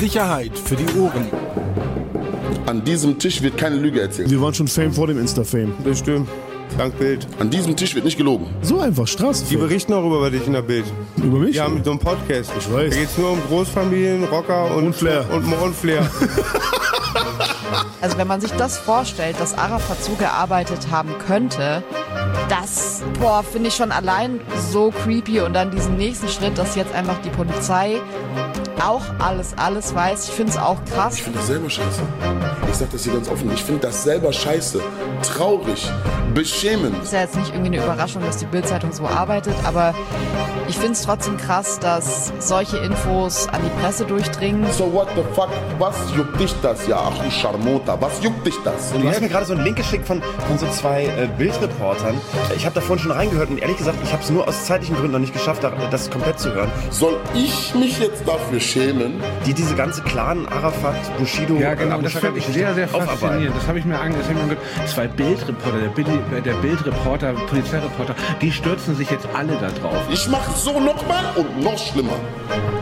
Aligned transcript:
Sicherheit 0.00 0.58
für 0.58 0.76
die 0.76 0.98
Ohren. 0.98 1.28
An 2.64 2.82
diesem 2.82 3.18
Tisch 3.18 3.42
wird 3.42 3.58
keine 3.58 3.76
Lüge 3.76 4.00
erzählt. 4.00 4.30
Wir 4.30 4.40
waren 4.40 4.54
schon 4.54 4.66
Fame 4.66 4.94
vor 4.94 5.06
dem 5.06 5.18
Insta-Fame. 5.18 5.74
Das 5.84 5.98
stimmt. 5.98 6.26
Dank 6.78 6.98
Bild. 6.98 7.26
An 7.38 7.50
diesem 7.50 7.76
Tisch 7.76 7.94
wird 7.94 8.06
nicht 8.06 8.16
gelogen. 8.16 8.46
So 8.62 8.78
einfach, 8.80 9.04
Die 9.04 9.10
Straßenfame. 9.10 9.60
berichten 9.60 9.92
auch 9.92 10.06
über 10.06 10.30
dich 10.30 10.46
in 10.46 10.54
der 10.54 10.62
Bild. 10.62 10.86
Über 11.18 11.38
mich? 11.40 11.52
Die 11.52 11.60
haben 11.60 11.82
so 11.84 11.90
einen 11.90 12.00
Podcast. 12.00 12.50
Ich 12.58 12.72
weiß. 12.72 12.90
Da 12.94 12.96
geht 13.00 13.08
es 13.10 13.18
nur 13.18 13.32
um 13.32 13.40
Großfamilien, 13.48 14.24
Rocker 14.24 14.74
und, 14.74 14.86
Und 14.86 14.96
Flair. 14.96 15.26
Und, 15.30 15.44
und 15.52 15.74
Flair. 15.74 16.08
Also 18.00 18.16
wenn 18.16 18.26
man 18.28 18.40
sich 18.40 18.52
das 18.52 18.78
vorstellt, 18.78 19.38
dass 19.38 19.56
Arafat 19.58 20.02
so 20.02 20.12
gearbeitet 20.12 20.90
haben 20.90 21.10
könnte, 21.26 21.82
das, 22.48 23.02
boah, 23.20 23.42
finde 23.42 23.68
ich 23.68 23.74
schon 23.74 23.92
allein 23.92 24.40
so 24.72 24.90
creepy 25.04 25.40
und 25.40 25.52
dann 25.52 25.70
diesen 25.70 25.96
nächsten 25.98 26.28
Schritt, 26.28 26.56
dass 26.56 26.76
jetzt 26.76 26.94
einfach 26.94 27.18
die 27.22 27.28
Polizei 27.28 28.00
auch 28.80 29.02
alles, 29.18 29.54
alles 29.56 29.94
weiß. 29.94 30.28
Ich 30.28 30.34
finde 30.34 30.52
es 30.52 30.58
auch 30.58 30.78
krass. 30.84 31.16
Ich 31.16 31.22
finde 31.22 31.38
das 31.38 31.48
selber 31.48 31.70
scheiße. 31.70 32.02
Ich 32.68 32.76
sag 32.76 32.90
das 32.90 33.04
hier 33.04 33.12
ganz 33.12 33.28
offen. 33.28 33.50
Ich 33.52 33.62
finde 33.62 33.80
das 33.80 34.02
selber 34.02 34.32
scheiße. 34.32 34.80
Traurig. 35.22 35.90
Beschämend. 36.34 37.02
Ist 37.02 37.12
ja 37.12 37.20
jetzt 37.20 37.36
nicht 37.36 37.48
irgendwie 37.52 37.76
eine 37.76 37.84
Überraschung, 37.84 38.22
dass 38.24 38.36
die 38.38 38.46
Bildzeitung 38.46 38.92
so 38.92 39.06
arbeitet, 39.06 39.54
aber 39.64 39.94
ich 40.68 40.76
finde 40.76 40.92
es 40.92 41.02
trotzdem 41.02 41.36
krass, 41.36 41.78
dass 41.80 42.32
solche 42.38 42.76
Infos 42.78 43.48
an 43.48 43.60
die 43.64 43.80
Presse 43.82 44.04
durchdringen. 44.04 44.64
So 44.72 44.92
what 44.92 45.08
the 45.16 45.22
fuck? 45.34 45.48
Was 45.78 45.96
juckt 46.16 46.38
dich 46.40 46.54
das, 46.62 46.86
ja, 46.86 46.96
Achu 46.98 47.30
Charmota? 47.30 48.00
Was 48.00 48.22
juckt 48.22 48.46
dich 48.46 48.54
das? 48.64 48.92
Du 48.92 49.08
hast 49.08 49.20
mir 49.20 49.28
gerade 49.28 49.46
so 49.46 49.54
einen 49.54 49.64
Link 49.64 49.76
geschickt 49.76 50.06
von, 50.06 50.22
von 50.46 50.58
so 50.58 50.66
zwei 50.68 51.04
äh, 51.04 51.28
Bildreportern. 51.36 52.14
Ich 52.56 52.64
habe 52.64 52.74
davon 52.74 52.98
schon 52.98 53.10
reingehört 53.10 53.50
und 53.50 53.58
ehrlich 53.58 53.76
gesagt, 53.78 53.98
ich 54.04 54.12
habe 54.12 54.22
es 54.22 54.30
nur 54.30 54.46
aus 54.46 54.64
zeitlichen 54.66 54.94
Gründen 54.96 55.12
noch 55.12 55.18
nicht 55.18 55.32
geschafft, 55.32 55.64
da- 55.64 55.72
das 55.90 56.10
komplett 56.10 56.38
zu 56.38 56.52
hören. 56.54 56.70
Soll 56.90 57.16
ich 57.34 57.74
mich 57.74 57.98
jetzt 57.98 58.26
dafür 58.26 58.60
schämen? 58.60 59.20
Die 59.46 59.54
diese 59.54 59.74
ganze 59.74 60.02
Clan, 60.02 60.46
Arafat, 60.48 60.94
Bushido, 61.18 61.54
Ja, 61.56 61.74
genau, 61.74 62.00
das 62.00 62.12
finde 62.12 62.38
ich 62.38 62.46
sehr, 62.46 62.74
sehr 62.74 62.86
faszinierend. 62.88 63.56
Das 63.56 63.66
habe 63.66 63.78
ich 63.78 63.84
mir 63.84 63.98
angehört. 63.98 64.20
Zwei 64.86 65.06
Bildreporter, 65.08 65.78
der, 65.78 65.88
Bild, 66.22 66.46
der 66.46 66.54
Bildreporter, 66.54 67.32
Polizeireporter, 67.48 68.14
die 68.40 68.50
stürzen 68.52 68.94
sich 68.94 69.10
jetzt 69.10 69.28
alle 69.34 69.52
da 69.54 69.68
drauf. 69.80 69.96
Ich 70.10 70.28
mache 70.28 70.50
so 70.56 70.80
nochmal 70.80 71.24
und 71.36 71.62
noch 71.62 71.78
schlimmer. 71.78 72.16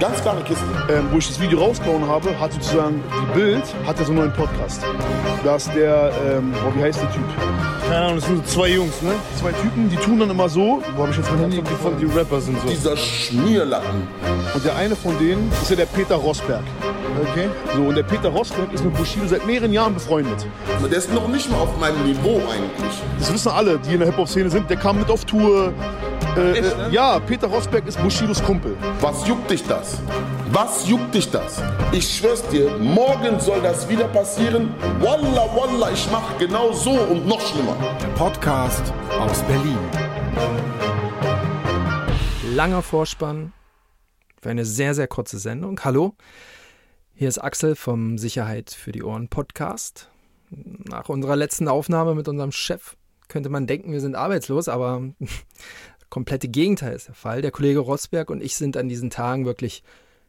Ganz 0.00 0.20
klare 0.22 0.42
Kiste. 0.42 0.64
ähm, 0.90 1.08
wo 1.10 1.18
ich 1.18 1.28
das 1.28 1.40
Video 1.40 1.58
rausgehauen 1.58 2.06
habe, 2.06 2.38
hat 2.38 2.52
sozusagen 2.52 3.02
die 3.12 3.38
Bild, 3.38 3.62
hat 3.86 3.98
ja 3.98 4.04
so 4.04 4.12
einen 4.12 4.20
neuen 4.20 4.32
Podcast. 4.32 4.82
Da 5.44 5.56
ist 5.56 5.70
der, 5.74 6.12
ähm, 6.26 6.52
boah, 6.52 6.74
wie 6.76 6.82
heißt 6.82 7.00
der 7.02 7.12
Typ? 7.12 7.24
Keine 7.88 8.04
Ahnung, 8.04 8.16
das 8.16 8.26
sind 8.26 8.46
so 8.46 8.54
zwei 8.60 8.68
Jungs, 8.68 9.00
ne? 9.02 9.12
Zwei 9.40 9.52
Typen, 9.52 9.88
die 9.88 9.96
tun 9.96 10.18
dann 10.18 10.30
immer 10.30 10.48
so, 10.48 10.82
wo 10.94 11.02
habe 11.02 11.10
ich 11.10 11.16
jetzt 11.18 11.30
mein 11.30 11.40
Handy 11.40 11.56
gefunden? 11.58 11.98
Die 12.00 12.18
Rapper 12.18 12.40
sind 12.40 12.60
so. 12.60 12.68
Dieser 12.68 12.96
Schmierlappen. 12.96 14.06
Und 14.54 14.64
der 14.64 14.76
eine 14.76 14.94
von 14.94 15.18
denen 15.18 15.50
ist 15.62 15.70
ja 15.70 15.76
der 15.76 15.86
Peter 15.86 16.16
Rosberg. 16.16 16.62
Okay. 17.20 17.48
So, 17.74 17.82
und 17.82 17.94
der 17.94 18.02
Peter 18.02 18.28
Rosberg 18.28 18.72
ist 18.72 18.84
mit 18.84 18.94
Bushido 18.94 19.26
seit 19.26 19.46
mehreren 19.46 19.72
Jahren 19.72 19.94
befreundet. 19.94 20.46
Der 20.82 20.98
ist 20.98 21.12
noch 21.12 21.28
nicht 21.28 21.50
mal 21.50 21.58
auf 21.58 21.78
meinem 21.78 22.04
Niveau 22.04 22.40
eigentlich. 22.50 23.02
Das 23.18 23.32
wissen 23.32 23.50
alle, 23.50 23.78
die 23.78 23.94
in 23.94 24.00
der 24.00 24.08
Hip-Hop-Szene 24.08 24.50
sind. 24.50 24.68
Der 24.70 24.76
kam 24.76 24.98
mit 24.98 25.10
auf 25.10 25.24
Tour. 25.24 25.72
Äh, 26.36 26.40
ne? 26.40 26.56
äh, 26.58 26.90
ja, 26.90 27.18
Peter 27.20 27.46
Rosberg 27.46 27.86
ist 27.86 28.00
Bushidos 28.00 28.42
Kumpel. 28.42 28.76
Was 29.00 29.26
juckt 29.26 29.50
dich 29.50 29.64
das? 29.64 29.98
Was 30.52 30.88
juckt 30.88 31.14
dich 31.14 31.30
das? 31.30 31.60
Ich 31.92 32.16
schwör's 32.16 32.42
dir, 32.48 32.76
morgen 32.78 33.38
soll 33.40 33.60
das 33.60 33.88
wieder 33.88 34.06
passieren. 34.08 34.74
Wallah, 35.00 35.48
wallah, 35.54 35.90
ich 35.92 36.08
mach 36.10 36.38
genau 36.38 36.72
so 36.72 36.90
und 36.90 37.26
noch 37.26 37.40
schlimmer. 37.40 37.76
Der 38.00 38.08
Podcast 38.08 38.92
aus 39.18 39.42
Berlin. 39.42 39.78
langer 42.58 42.82
Vorspann 42.82 43.52
für 44.42 44.50
eine 44.50 44.64
sehr, 44.64 44.92
sehr 44.92 45.06
kurze 45.06 45.38
Sendung. 45.38 45.80
Hallo, 45.84 46.16
hier 47.18 47.26
ist 47.26 47.38
Axel 47.38 47.74
vom 47.74 48.16
Sicherheit 48.16 48.70
für 48.70 48.92
die 48.92 49.02
Ohren 49.02 49.26
Podcast. 49.26 50.08
Nach 50.50 51.08
unserer 51.08 51.34
letzten 51.34 51.66
Aufnahme 51.66 52.14
mit 52.14 52.28
unserem 52.28 52.52
Chef 52.52 52.96
könnte 53.26 53.48
man 53.48 53.66
denken, 53.66 53.90
wir 53.90 54.00
sind 54.00 54.14
arbeitslos, 54.14 54.68
aber 54.68 55.02
komplette 56.10 56.46
Gegenteil 56.46 56.94
ist 56.94 57.08
der 57.08 57.16
Fall. 57.16 57.42
Der 57.42 57.50
Kollege 57.50 57.80
Rosberg 57.80 58.30
und 58.30 58.40
ich 58.40 58.54
sind 58.54 58.76
an 58.76 58.88
diesen 58.88 59.10
Tagen 59.10 59.46
wirklich 59.46 59.82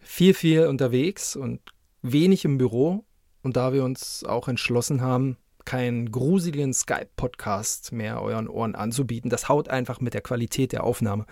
viel, 0.00 0.34
viel 0.34 0.66
unterwegs 0.66 1.36
und 1.36 1.60
wenig 2.02 2.44
im 2.44 2.58
Büro. 2.58 3.04
Und 3.44 3.56
da 3.56 3.72
wir 3.72 3.84
uns 3.84 4.24
auch 4.24 4.48
entschlossen 4.48 5.02
haben, 5.02 5.36
keinen 5.64 6.10
gruseligen 6.10 6.74
Skype-Podcast 6.74 7.92
mehr 7.92 8.20
euren 8.20 8.48
Ohren 8.48 8.74
anzubieten, 8.74 9.30
das 9.30 9.48
haut 9.48 9.68
einfach 9.68 10.00
mit 10.00 10.14
der 10.14 10.20
Qualität 10.20 10.72
der 10.72 10.82
Aufnahme. 10.82 11.26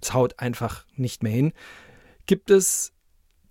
Das 0.00 0.14
haut 0.14 0.38
einfach 0.38 0.86
nicht 0.96 1.22
mehr 1.22 1.32
hin. 1.32 1.52
Gibt 2.24 2.50
es 2.50 2.93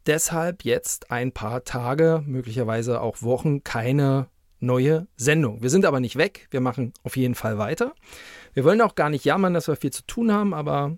deshalb 0.05 0.63
jetzt 0.63 1.11
ein 1.11 1.31
paar 1.31 1.63
Tage, 1.63 2.23
möglicherweise 2.25 3.01
auch 3.01 3.21
Wochen, 3.21 3.63
keine 3.63 4.27
neue 4.59 5.07
Sendung. 5.15 5.61
Wir 5.61 5.69
sind 5.69 5.85
aber 5.85 5.99
nicht 5.99 6.15
weg, 6.15 6.47
wir 6.51 6.61
machen 6.61 6.93
auf 7.03 7.17
jeden 7.17 7.35
Fall 7.35 7.57
weiter. 7.57 7.93
Wir 8.53 8.63
wollen 8.63 8.81
auch 8.81 8.95
gar 8.95 9.09
nicht 9.09 9.25
jammern, 9.25 9.53
dass 9.53 9.67
wir 9.67 9.75
viel 9.75 9.91
zu 9.91 10.05
tun 10.05 10.31
haben, 10.31 10.53
aber 10.53 10.97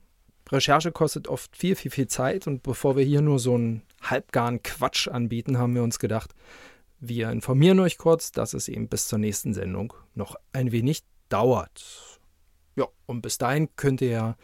Recherche 0.52 0.92
kostet 0.92 1.28
oft 1.28 1.58
viel, 1.58 1.76
viel, 1.76 1.92
viel 1.92 2.08
Zeit 2.08 2.48
und 2.48 2.62
bevor 2.62 2.96
wir 2.96 3.04
hier 3.04 3.22
nur 3.22 3.40
so 3.40 3.56
einen 3.56 3.82
halbgaren 4.02 4.62
Quatsch 4.62 5.08
anbieten, 5.08 5.58
haben 5.58 5.74
wir 5.74 5.84
uns 5.84 5.98
gedacht, 5.98 6.32
wir 7.00 7.32
informieren 7.32 7.80
euch 7.80 7.98
kurz, 7.98 8.32
dass 8.32 8.54
es 8.54 8.68
eben 8.68 8.88
bis 8.88 9.08
zur 9.08 9.20
nächsten 9.20 9.54
Sendung 9.54 9.94
noch 10.14 10.36
ein 10.54 10.72
wenig 10.72 11.04
dauert. 11.30 12.20
Ja, 12.76 12.88
und 13.06 13.22
bis 13.22 13.38
dahin 13.38 13.76
könnt 13.76 14.02
ihr 14.02 14.10
ja 14.10 14.38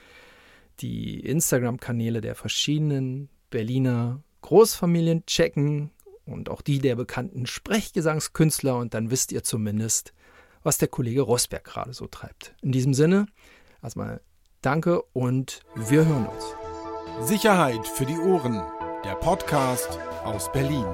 die 0.80 1.20
Instagram-Kanäle 1.20 2.22
der 2.22 2.36
verschiedenen 2.36 3.30
Berliner 3.50 4.24
Großfamilien 4.42 5.26
checken 5.26 5.92
und 6.26 6.50
auch 6.50 6.62
die 6.62 6.80
der 6.80 6.96
bekannten 6.96 7.46
Sprechgesangskünstler 7.46 8.78
und 8.78 8.94
dann 8.94 9.12
wisst 9.12 9.32
ihr 9.32 9.44
zumindest, 9.44 10.14
was 10.64 10.78
der 10.78 10.88
Kollege 10.88 11.22
Rosberg 11.22 11.64
gerade 11.64 11.94
so 11.94 12.08
treibt. 12.08 12.54
In 12.62 12.72
diesem 12.72 12.94
Sinne, 12.94 13.28
erstmal 13.82 14.22
danke 14.62 15.02
und 15.14 15.62
wir 15.76 16.06
hören 16.06 16.28
uns. 16.28 17.28
Sicherheit 17.28 17.88
für 17.88 18.06
die 18.06 18.18
Ohren. 18.18 18.62
Der 19.04 19.16
Podcast 19.16 20.00
aus 20.24 20.52
Berlin. 20.52 20.86